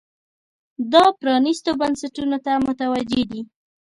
دا 0.93 1.03
پرانیستو 1.19 1.71
بنسټونو 1.81 2.37
ته 2.45 2.51
متوجې 2.65 3.23
دي. 3.31 3.41